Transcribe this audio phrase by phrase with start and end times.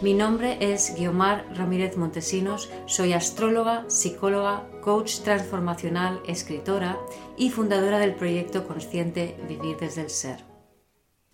[0.00, 6.96] Mi nombre es Guiomar Ramírez Montesinos, soy astróloga, psicóloga, coach transformacional, escritora
[7.36, 10.44] y fundadora del proyecto consciente Vivir desde el Ser.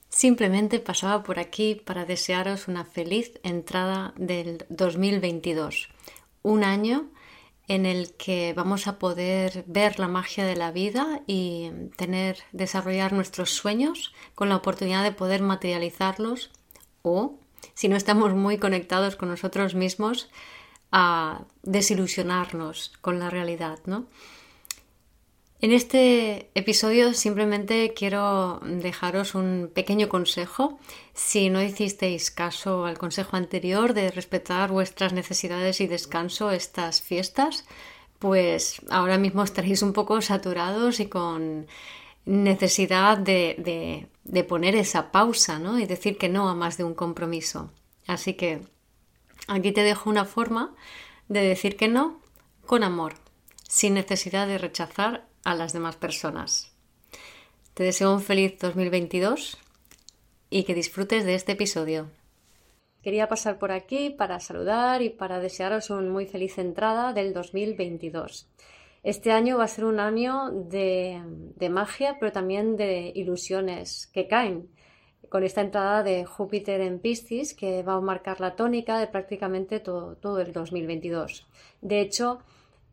[0.09, 5.91] Simplemente pasaba por aquí para desearos una feliz entrada del 2022,
[6.41, 7.11] un año
[7.69, 13.13] en el que vamos a poder ver la magia de la vida y tener desarrollar
[13.13, 16.51] nuestros sueños con la oportunidad de poder materializarlos
[17.03, 17.41] o
[17.73, 20.29] si no estamos muy conectados con nosotros mismos,
[20.93, 24.07] a desilusionarnos con la realidad, ¿no?
[25.61, 30.79] En este episodio simplemente quiero dejaros un pequeño consejo.
[31.15, 37.65] Si no hicisteis caso al consejo anterior de respetar vuestras necesidades y descanso estas fiestas,
[38.19, 41.67] pues ahora mismo estaréis un poco saturados y con
[42.25, 44.09] necesidad de,
[44.49, 45.79] poner esa pausa ¿no?
[45.79, 47.71] y decir que no a más de un compromiso.
[48.07, 48.61] Así que
[49.49, 50.75] aquí te dejo una forma
[51.29, 52.21] de decir que no
[52.67, 53.15] con amor,
[53.69, 56.73] sin necesidad de rechazar a las demás personas.
[57.75, 59.59] Te deseo un feliz 2022
[60.49, 62.09] y que disfrutes de este episodio.
[63.03, 68.47] Quería pasar por aquí para saludar y para desearos una muy feliz entrada del 2022.
[69.05, 71.21] Este año va a ser un año de,
[71.71, 74.71] magia, pero también de ilusiones que caen
[75.29, 79.79] con esta entrada de Júpiter en Piscis que va a marcar la tónica de prácticamente
[79.79, 81.47] todo, el 2022.
[81.83, 82.39] De hecho,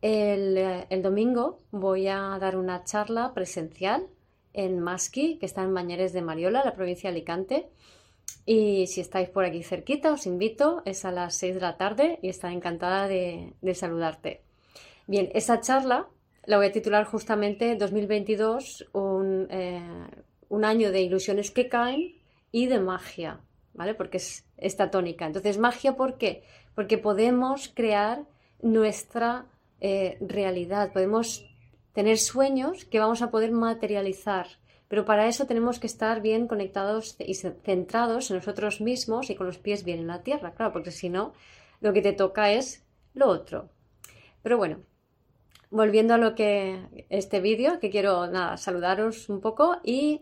[0.02, 4.06] el, domingo voy a dar una charla presencial
[4.52, 7.70] en Masqui, que está en Mañares de Mariola, la provincia de Alicante.
[8.46, 12.20] Y si estáis por aquí cerquita, os invito, es a las 6 de la tarde
[12.22, 14.42] y estaré encantada de saludarte.
[15.12, 16.08] Bien, esa charla
[16.46, 18.88] la voy a titular justamente 2022,
[19.50, 19.82] eh,
[20.48, 22.16] un, año de ilusiones que caen
[22.50, 23.42] y de magia,
[23.74, 23.94] ¿vale?
[23.94, 25.26] Porque es esta tónica.
[25.26, 26.46] Entonces, magia, ¿por qué?
[26.76, 28.24] Porque podemos crear
[28.62, 29.48] nuestra
[29.82, 31.46] eh, realidad, podemos
[31.92, 34.48] tener sueños que vamos a poder materializar.
[34.88, 39.46] Pero para eso tenemos que estar bien conectados y centrados en nosotros mismos y con
[39.46, 41.34] los pies bien en la tierra, claro, porque si no,
[41.82, 43.68] lo que te toca es lo otro.
[44.42, 44.80] Pero bueno,
[45.72, 50.22] volviendo a lo que este vídeo, que quiero nada, saludaros un poco y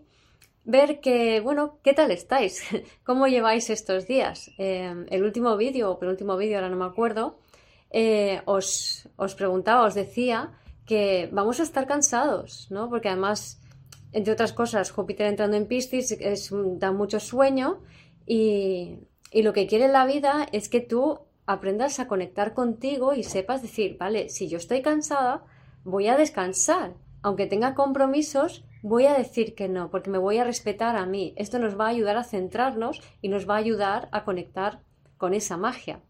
[0.63, 2.63] ver que, bueno, ¿qué tal estáis?
[3.03, 4.51] ¿Cómo lleváis estos días?
[4.57, 7.39] Eh, el último vídeo, o penúltimo vídeo, ahora no me acuerdo,
[7.89, 10.53] eh, os, os, preguntaba, os decía
[10.85, 12.87] que vamos a estar cansados, ¿no?
[12.89, 13.59] Porque además,
[14.11, 16.15] entre otras cosas, Júpiter entrando en Piscis
[16.77, 17.81] da mucho sueño
[18.27, 18.99] y,
[19.31, 23.63] y lo que quiere la vida es que tú aprendas a conectar contigo y sepas
[23.63, 25.43] decir, vale, si yo estoy cansada,
[25.83, 26.93] voy a descansar.
[27.23, 31.33] Aunque tenga compromisos, voy a decir que no, porque me voy a respetar a mí.
[31.37, 34.83] Esto nos va a ayudar a centrarnos y nos va a ayudar a conectar
[35.17, 36.03] con esa magia.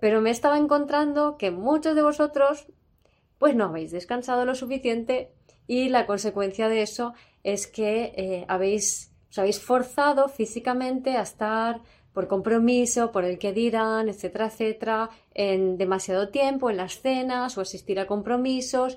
[0.00, 2.66] Pero me estaba encontrando que muchos de vosotros
[3.38, 5.30] pues no habéis descansado lo suficiente
[5.68, 7.14] y la consecuencia de eso
[7.44, 11.80] es que eh, habéis, os habéis forzado físicamente a estar
[12.14, 17.60] por compromiso, por el que dirán, etcétera, etcétera, en demasiado tiempo, en las cenas o
[17.60, 18.96] asistir a compromisos.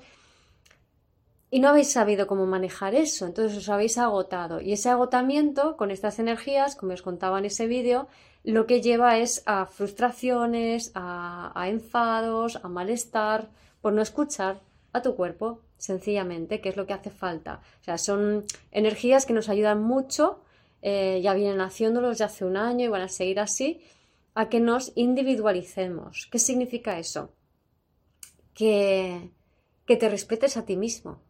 [1.50, 4.60] Y no habéis sabido cómo manejar eso, entonces os habéis agotado.
[4.60, 8.06] Y ese agotamiento con estas energías, como os contaba en ese vídeo,
[8.44, 13.48] lo que lleva es a frustraciones, a, enfados, a malestar,
[13.80, 14.60] por no escuchar
[14.92, 17.62] a tu cuerpo, sencillamente, que es lo que hace falta.
[17.80, 20.40] O sea, son energías que nos ayudan mucho
[20.82, 23.80] eh, ya vienen haciéndolos ya hace un año y van a seguir así,
[24.34, 26.28] a que nos individualicemos.
[26.30, 27.34] ¿Qué significa eso?
[28.54, 29.30] Que,
[29.86, 31.22] que te respetes a ti mismo.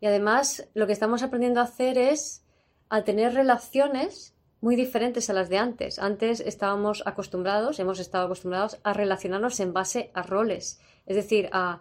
[0.00, 2.44] Y además lo que estamos aprendiendo a hacer es
[2.88, 5.98] a tener relaciones muy diferentes a las de antes.
[5.98, 11.80] Antes estábamos acostumbrados, hemos estado acostumbrados a relacionarnos en base a roles, es decir, a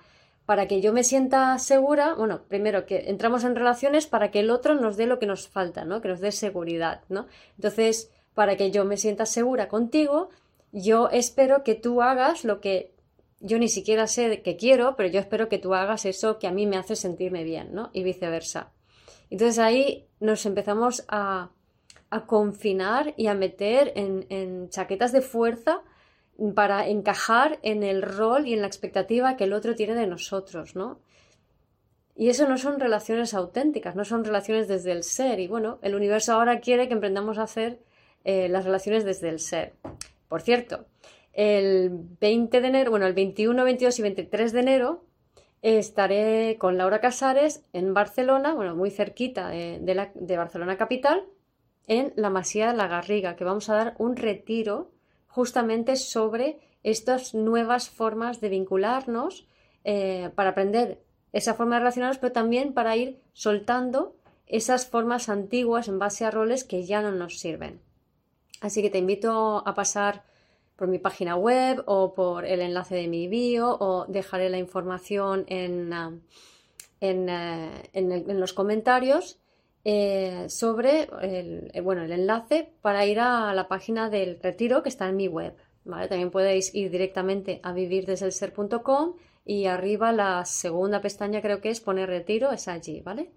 [0.50, 4.50] para que yo me sienta segura, bueno, primero que entramos en relaciones para que el
[4.50, 6.02] otro nos dé lo que nos falta, ¿no?
[6.02, 7.28] Que nos dé seguridad, ¿no?
[7.58, 10.32] Entonces, para que yo me sienta segura contigo,
[10.72, 12.96] yo espero que tú hagas lo que
[13.40, 16.52] yo ni siquiera sé que quiero, pero yo espero que tú hagas eso que a
[16.52, 17.92] mí me hace sentirme bien, ¿no?
[17.94, 18.72] Y viceversa.
[19.30, 21.52] Entonces ahí nos empezamos a,
[22.10, 25.84] a confinar y a meter en, en chaquetas de fuerza
[26.56, 30.76] para encajar en el rol y en la expectativa que el otro tiene de nosotros,
[30.76, 31.00] ¿no?
[32.16, 35.40] Y eso no son relaciones auténticas, no son relaciones desde el ser.
[35.40, 37.80] Y bueno, el universo ahora quiere que emprendamos a hacer
[38.26, 39.74] eh, las relaciones desde el ser.
[40.28, 40.86] Por cierto,
[41.32, 41.90] el
[42.20, 45.06] 20 de enero, bueno, el 21, 22 y 23 de enero
[45.62, 49.80] estaré con Laura Casares en Barcelona, bueno, muy cerquita de,
[50.14, 51.24] de Barcelona capital,
[51.88, 54.92] en la Masía de la Garriga, que vamos a dar un retiro
[55.30, 59.48] justamente sobre estas nuevas formas de vincularnos
[59.86, 64.16] eh, para aprender esa forma de relacionarnos, pero también para ir soltando
[64.46, 67.80] esas formas antiguas en base a roles que ya no nos sirven.
[68.62, 70.24] Así que te invito a pasar
[70.76, 75.46] por mi página web o por el enlace de mi bio o dejaré la información
[75.48, 76.14] en, ah,
[77.02, 79.40] eh, en, los comentarios
[79.86, 84.90] eh, sobre el, eh, bueno, el enlace para ir a la página del retiro que
[84.90, 85.56] está en mi web.
[85.84, 89.16] También podéis ir directamente a vivirdeselser.com
[89.46, 93.32] y arriba la segunda pestaña creo que es poner retiro, es allí, ¿vale?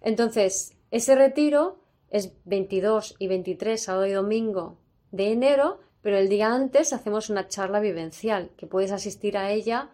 [0.00, 1.80] Entonces, ese retiro
[2.10, 4.78] es 22 y 23, sábado y domingo
[5.10, 9.90] de enero, pero el día antes hacemos una charla vivencial, que puedes asistir a ella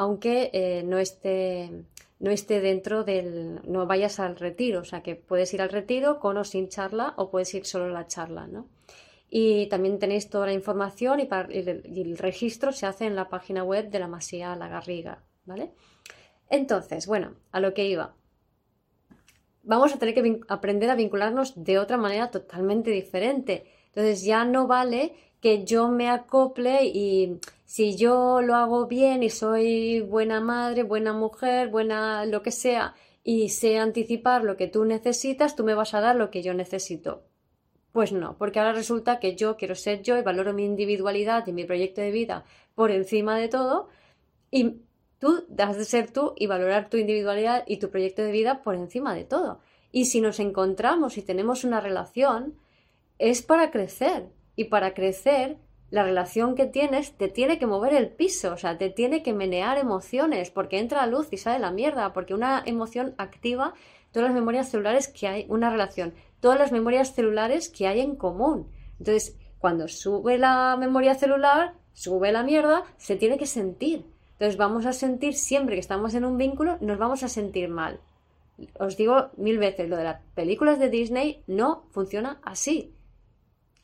[0.00, 1.84] aunque eh, no esté
[2.20, 6.20] no esté dentro del no vayas al retiro, o sea que puedes ir al retiro
[6.20, 8.68] con o sin charla o puedes ir solo a la charla, ¿no?
[9.30, 13.90] Y también tenéis toda la información y, el, registro se hace en la página web
[13.90, 15.70] de la Masía La Garriga, ¿vale?
[16.50, 18.14] Entonces, bueno, a lo que iba.
[19.62, 23.64] Vamos a tener que aprender a vincularnos de otra manera totalmente diferente.
[23.86, 27.38] Entonces ya no vale que yo me acople y
[27.70, 32.96] si yo lo hago bien y soy buena madre, buena mujer, buena lo que sea,
[33.22, 36.52] y sé anticipar lo que tú necesitas, tú me vas a dar lo que yo
[36.52, 37.22] necesito.
[37.92, 41.52] Pues no, porque ahora resulta que yo quiero ser yo y valoro mi individualidad y
[41.52, 42.44] mi proyecto de vida
[42.74, 43.88] por encima de todo
[44.50, 44.80] y
[45.20, 48.74] tú has de ser tú y valorar tu individualidad y tu proyecto de vida por
[48.74, 49.60] encima de todo.
[49.92, 52.58] Y si nos encontramos y tenemos una relación,
[53.20, 54.26] es para crecer,
[54.56, 55.56] y para crecer,
[55.90, 59.32] la relación que tienes te tiene que mover el piso, o sea, te tiene que
[59.32, 63.74] menear emociones, porque entra la luz y sale la mierda, porque una emoción activa
[64.12, 68.16] todas las memorias celulares que hay, una relación, todas las memorias celulares que hay en
[68.16, 68.68] común.
[68.98, 74.04] Entonces, cuando sube la memoria celular, sube la mierda, se tiene que sentir.
[74.32, 78.00] Entonces vamos a sentir siempre que estamos en un vínculo, nos vamos a sentir mal.
[78.78, 82.94] Os digo mil veces, lo de las películas de Disney no funciona así.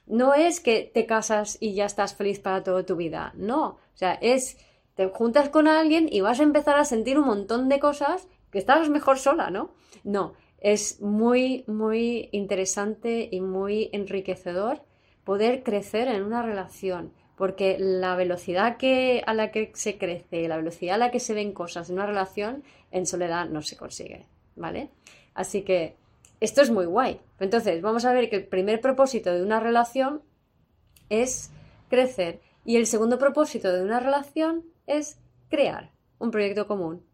[0.07, 3.67] No es que te casas y ya estás feliz para toda tu vida, no.
[3.67, 4.57] O sea, es,
[4.95, 8.59] te juntas con alguien y vas a empezar a sentir un montón de cosas que
[8.59, 9.71] estás mejor sola, ¿no?
[10.05, 14.83] No, es muy, muy interesante y muy enriquecedor
[15.25, 20.57] poder crecer en una relación, porque la velocidad que, a la que se crece, la
[20.57, 22.63] velocidad a la que se ven cosas en una relación,
[22.93, 24.91] en soledad no se consigue, ¿vale?
[25.35, 25.97] Así que
[26.41, 27.21] esto es muy guay.
[27.41, 30.23] Entonces, vamos a ver que el primer propósito de una relación
[31.09, 31.51] es
[31.89, 35.19] crecer y el segundo propósito de una relación es
[35.49, 37.05] crear un proyecto común.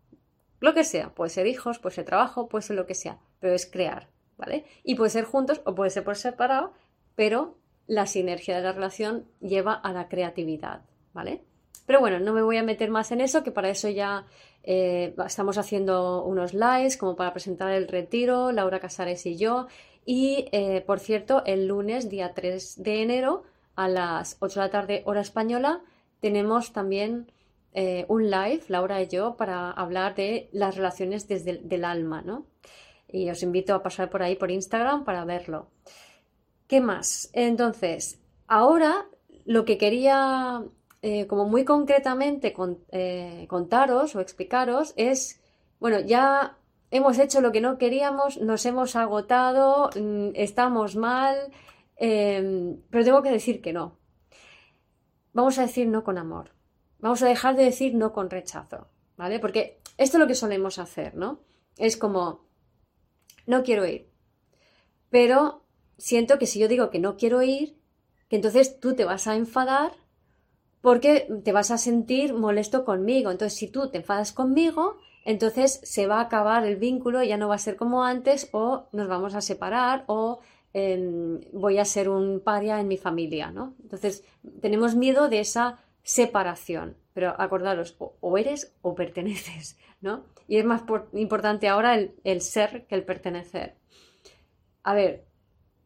[0.60, 3.54] Lo que sea, puede ser hijos, puede ser trabajo, puede ser lo que sea, pero
[3.54, 4.64] es crear, ¿vale?
[4.84, 6.72] Y puede ser juntos o puede ser por separado,
[7.16, 10.82] pero la sinergia de la relación lleva a la creatividad,
[11.12, 11.44] ¿vale?
[11.87, 14.27] Pero bueno, no me voy a meter más en eso, que para eso ya
[14.62, 19.67] eh, estamos haciendo unos lives como para presentar el retiro, Laura Casares y yo.
[20.05, 24.70] Y eh, por cierto, el lunes, día 3 de enero, a las 8 de la
[24.70, 25.81] tarde, hora española,
[26.20, 27.31] tenemos también
[27.74, 32.46] eh, un live, Laura y yo, para hablar de las relaciones desde el alma, ¿no?
[33.08, 35.69] Y os invito a pasar por ahí por Instagram para verlo.
[36.67, 37.31] ¿Qué más?
[37.32, 39.06] Entonces, ahora
[39.44, 40.62] lo que quería
[41.02, 42.54] eh, como muy concretamente
[42.92, 45.42] eh, contaros o explicaros es,
[45.80, 46.58] bueno, ya
[46.92, 51.52] hemos hecho lo que no queríamos, nos hemos agotado, mm, estamos mal,
[51.96, 53.98] em, pero tengo que decir que no.
[55.32, 56.52] Vamos a decir no con amor.
[57.00, 59.40] Vamos a dejar de decir no con rechazo, ¿vale?
[59.40, 61.40] Porque esto es lo que solemos hacer, ¿no?
[61.78, 62.46] Es como,
[63.46, 64.08] no quiero ir,
[65.10, 65.64] pero
[65.98, 67.76] siento que si yo digo que no quiero ir,
[68.28, 70.01] que entonces tú te vas a enfadar
[70.82, 73.31] porque te vas a sentir molesto conmigo.
[73.31, 77.48] Entonces, si tú te enfadas conmigo, entonces se va a acabar el vínculo, ya no
[77.48, 80.41] va a ser como antes, o nos vamos a separar, o
[80.74, 83.74] em, voy a ser un paria en mi familia, ¿no?
[83.81, 84.24] Entonces,
[84.60, 86.96] tenemos miedo de esa separación.
[87.15, 90.24] Pero acordaros, o, eres o perteneces, ¿no?
[90.48, 93.77] Y es más importante ahora el, el ser que el pertenecer.
[94.82, 95.27] A ver,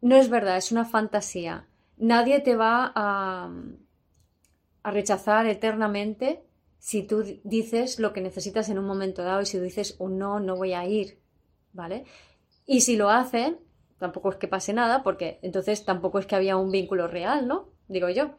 [0.01, 1.67] no es verdad, es una fantasía.
[1.97, 3.51] Nadie te va a
[4.87, 6.45] a rechazar eternamente
[6.79, 10.39] si tú dices lo que necesitas en un momento dado y si dices un no,
[10.39, 11.19] no voy a ir,
[11.73, 12.05] ¿vale?
[12.65, 13.59] Y si lo hacen,
[13.99, 17.67] tampoco es que pase nada, porque entonces tampoco es que había un vínculo real, ¿no?
[17.89, 18.35] Digo yo.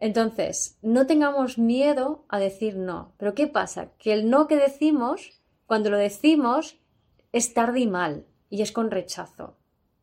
[0.00, 3.14] Entonces, no tengamos miedo a decir no.
[3.16, 3.92] Pero ¿qué pasa?
[3.98, 6.80] Que el no que decimos, cuando lo decimos,
[7.30, 9.56] es tarde y mal, y es con rechazo.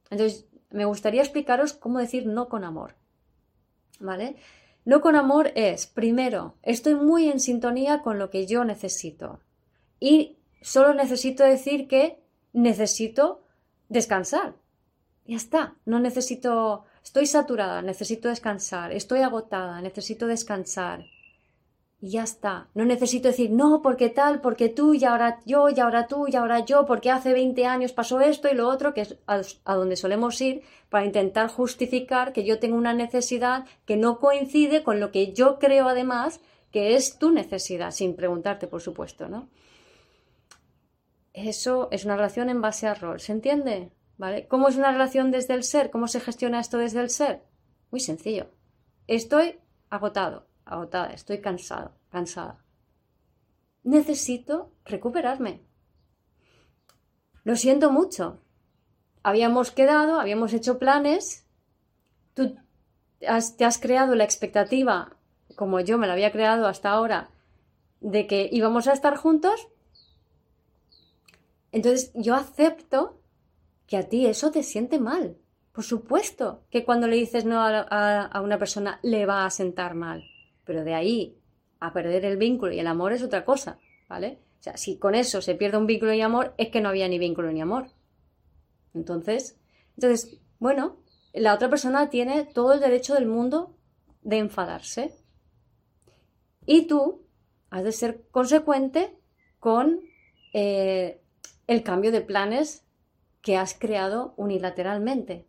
[0.10, 2.96] Entonces, me gustaría explicaros cómo decir no con amor.
[4.00, 4.38] ¿Vale?
[4.86, 9.39] No con amor es, primero, estoy muy en sintonía con lo que yo necesito.
[10.00, 12.24] Y solo necesito decir que
[12.54, 13.44] necesito
[13.89, 14.56] descansar.
[15.25, 21.04] Ya está, no necesito, estoy saturada, necesito descansar, estoy agotada, necesito descansar.
[22.02, 25.80] Y ya está, no necesito decir, no, porque tal, porque tú, y ahora yo, y
[25.80, 29.02] ahora tú, y ahora yo, porque hace 20 años pasó esto y lo otro, que
[29.02, 34.20] es a, donde solemos ir para intentar justificar que yo tengo una necesidad que no
[34.20, 39.30] coincide con lo que yo creo además que es tu necesidad, sin preguntarte, por supuesto,
[39.30, 39.48] ¿no?
[41.32, 43.92] Eso es una relación en base a rol, ¿se entiende?
[44.18, 44.48] ¿Vale?
[44.48, 45.90] ¿Cómo es una relación desde el ser?
[45.92, 47.44] ¿Cómo se gestiona esto desde el ser?
[47.92, 48.52] Muy sencillo.
[49.08, 49.60] Estoy
[49.90, 52.63] agotado, agotada, estoy cansado, cansada.
[53.84, 55.62] Necesito recuperarme.
[57.43, 58.41] Lo siento mucho.
[59.24, 61.45] Habíamos quedado, habíamos hecho planes.
[62.34, 62.55] Tú
[63.19, 65.15] te has creado la expectativa,
[65.55, 67.29] como yo me la había creado hasta ahora,
[68.01, 69.67] de que íbamos a estar juntos.
[71.72, 73.19] Entonces yo acepto
[73.88, 75.38] que a ti eso te siente mal.
[75.72, 80.24] Por supuesto que cuando le dices no a, una persona le va a sentar mal,
[80.65, 81.38] pero de ahí
[81.79, 83.79] a perder el vínculo y el amor es otra cosa,
[84.10, 84.39] ¿vale?
[84.60, 87.07] O sea, si con eso se pierde un vínculo y amor, es que no había
[87.07, 87.88] ni vínculo ni amor.
[88.93, 89.60] Entonces,
[89.95, 90.98] entonces, bueno,
[91.34, 93.77] la otra persona tiene todo el derecho del mundo
[94.22, 95.13] de enfadarse.
[96.65, 97.27] Y tú
[97.69, 99.17] has de ser consecuente
[99.60, 100.01] con
[100.53, 101.22] eh,
[101.67, 102.86] el cambio de planes
[103.41, 105.45] que has creado unilateralmente,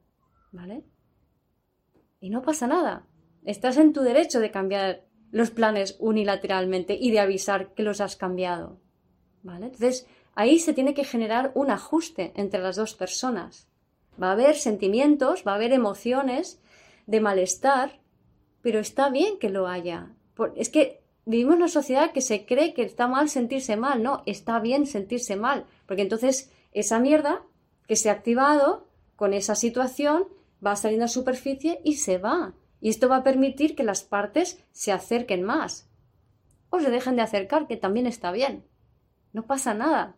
[0.53, 0.85] ¿vale?
[2.21, 3.07] Y no pasa nada.
[3.45, 8.17] Estás en tu derecho de cambiar los planes unilateralmente y de avisar que los has
[8.17, 8.79] cambiado,
[9.43, 9.67] ¿vale?
[9.67, 13.69] Entonces, ahí se tiene que generar un ajuste entre las dos personas.
[14.23, 16.61] Va a haber sentimientos, va a haber emociones
[17.07, 18.01] de malestar,
[18.63, 20.11] pero está bien que lo haya.
[20.55, 24.23] Es que vivimos en una sociedad que se cree que está mal sentirse mal, no,
[24.27, 27.43] está bien sentirse mal, porque entonces esa mierda
[27.87, 30.25] que se ha activado con esa situación
[30.65, 32.55] va saliendo a superficie y se va.
[32.87, 35.91] Y esto va a permitir que las partes se acerquen más.
[36.71, 38.65] O se dejen de acercar, que también está bien.
[39.33, 40.15] No pasa nada.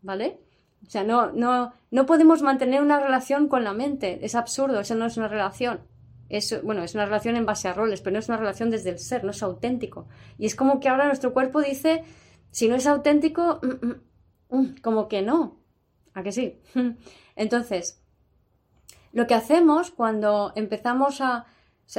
[0.00, 0.38] ¿Vale?
[0.86, 4.24] O sea, no, no, no podemos mantener una relación con la mente.
[4.24, 5.80] Es absurdo, eso no es una relación.
[6.28, 8.90] Es, bueno, es una relación en base a roles, pero no es una relación desde
[8.90, 10.06] el ser, no es auténtico.
[10.38, 12.04] Y es como que ahora nuestro cuerpo dice,
[12.52, 15.58] si no es auténtico, mm, mm, mm, como que no.
[16.12, 16.60] ¿A que sí?
[17.34, 18.04] Entonces,
[19.10, 21.46] lo que hacemos cuando empezamos a.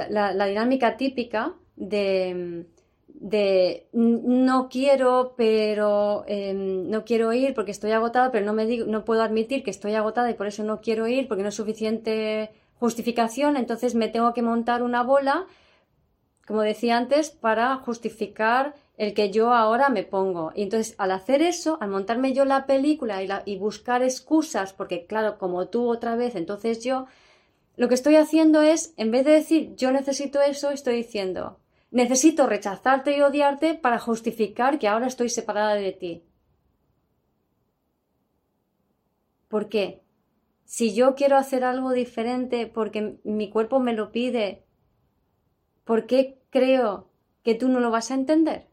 [0.09, 2.65] la, dinámica típica de,
[3.07, 8.85] de no quiero, pero em, no quiero ir porque estoy agotada, pero no, me digo,
[8.87, 11.55] no puedo admitir que estoy agotada y por eso no quiero ir porque no es
[11.55, 15.45] suficiente justificación, entonces me tengo que montar una bola,
[16.45, 20.51] como decía antes, para justificar el que yo ahora me pongo.
[20.55, 25.05] Y entonces, al hacer eso, al montarme yo la película y, y buscar excusas, porque
[25.05, 27.07] claro, como tú otra vez, entonces yo,
[27.77, 31.59] lo que estoy haciendo es, en vez de decir yo necesito eso, estoy diciendo
[31.95, 36.25] necesito rechazarte y odiarte para justificar que ahora estoy separada de ti.
[39.47, 40.01] ¿Por qué?
[40.65, 44.65] Si yo quiero hacer algo diferente porque mi cuerpo me lo pide,
[45.85, 47.11] ¿por qué creo
[47.43, 48.67] que tú no lo vas a entender?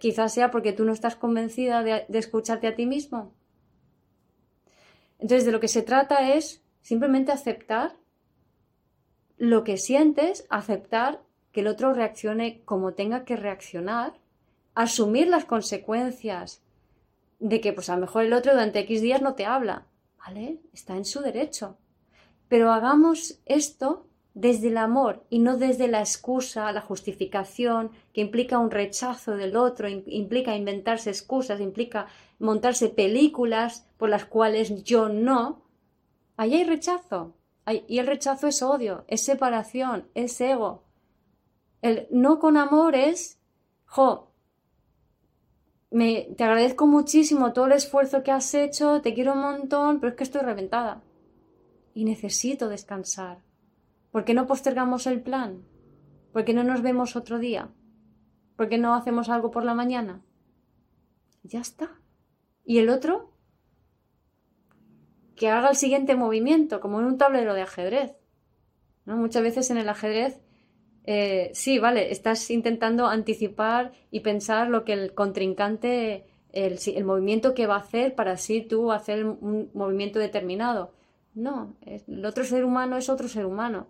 [0.00, 3.32] Quizás sea porque tú no estás convencida de, de escucharte a ti mismo.
[5.20, 7.96] Entonces, de lo que se trata es simplemente aceptar
[9.38, 14.12] lo que sientes, aceptar que el otro reaccione como tenga que reaccionar,
[14.74, 16.62] asumir las consecuencias
[17.40, 19.86] de que pues a lo mejor el otro durante X días no te habla,
[20.18, 20.60] ¿vale?
[20.72, 21.78] Está en su derecho.
[22.48, 28.58] Pero hagamos esto desde el amor y no desde la excusa, la justificación, que implica
[28.58, 35.63] un rechazo del otro, implica inventarse excusas, implica montarse películas por las cuales yo no.
[36.36, 37.34] Ahí hay rechazo.
[37.88, 40.84] y el rechazo es odio, es separación, es ego.
[41.80, 43.38] El no con amor es,
[43.86, 44.34] jo,
[45.94, 50.10] me, te agradezco muchísimo todo el esfuerzo que has hecho, te quiero un montón, pero
[50.10, 51.02] es que estoy reventada.
[51.94, 53.38] Y necesito descansar.
[54.10, 55.64] ¿Por qué no postergamos el plan?
[56.32, 57.70] ¿Por qué no nos vemos otro día?
[58.56, 60.20] ¿Por qué no hacemos algo por la mañana?
[61.44, 62.00] Ya está.
[62.64, 63.33] ¿Y el otro?
[65.36, 68.16] Que haga el siguiente movimiento, como en un tablero de ajedrez.
[69.04, 69.16] ¿No?
[69.16, 70.40] Muchas veces en el ajedrez,
[71.04, 77.52] eh, sí, vale, estás intentando anticipar y pensar lo que el contrincante, el, el movimiento
[77.52, 80.92] que va a hacer para así tú hacer un movimiento determinado.
[81.34, 83.88] No, el otro ser humano es otro ser humano.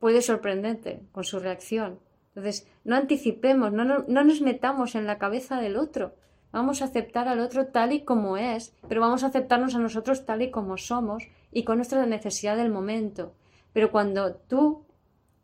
[0.00, 2.00] Puede sorprenderte con su reacción.
[2.34, 6.14] Entonces, no anticipemos, no, no, nos metamos en la cabeza del otro.
[6.52, 10.26] Vamos a aceptar al otro tal y como es, pero vamos a aceptarnos a nosotros
[10.26, 13.34] tal y como somos y con nuestra necesidad del momento.
[13.72, 14.84] Pero cuando tú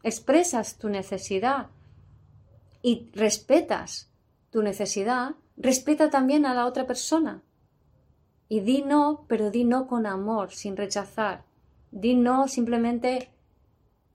[0.02, 1.68] expresas tu necesidad
[2.82, 4.10] y respetas
[4.50, 7.42] tu necesidad, respeta también a la otra persona.
[8.48, 11.44] Y di no, pero di no con amor, sin rechazar.
[11.90, 13.30] Di no simplemente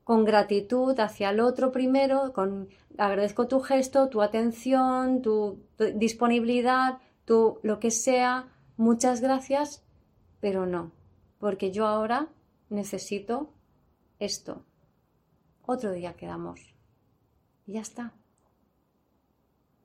[0.03, 5.63] con gratitud hacia el otro primero, con agradezco tu gesto, tu atención, tu,
[5.95, 9.83] disponibilidad, tu lo que sea, muchas gracias,
[10.39, 10.91] pero no,
[11.39, 12.27] porque yo ahora
[12.69, 13.53] necesito
[14.19, 14.65] esto.
[15.65, 16.75] Otro día quedamos.
[17.65, 18.13] Y ya está.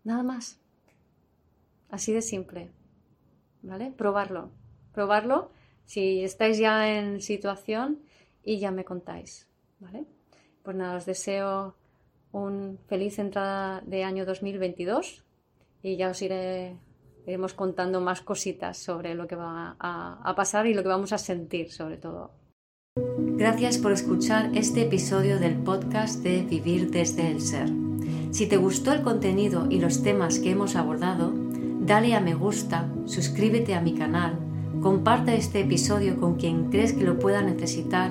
[0.02, 0.58] Nada más.
[1.90, 2.72] Así de simple.
[3.62, 3.92] ¿Vale?
[3.92, 4.50] Probarlo.
[4.92, 5.52] Probarlo
[5.84, 8.00] si estáis ya en situación
[8.42, 9.48] y ya me contáis.
[9.80, 10.04] ¿Vale?
[10.62, 11.75] Pues nada, os deseo
[12.32, 15.25] un feliz entrada de año 2022
[15.82, 20.75] y ya os iremos contando más cositas sobre lo que va a, a pasar y
[20.75, 22.32] lo que vamos a sentir sobre todo.
[22.97, 27.68] Gracias por escuchar este episodio del podcast de Vivir desde el Ser.
[28.32, 31.32] Si te gustó el contenido y los temas que hemos abordado,
[31.80, 34.38] dale a me gusta, suscríbete a mi canal,
[34.82, 38.11] comparte este episodio con quien crees que lo pueda necesitar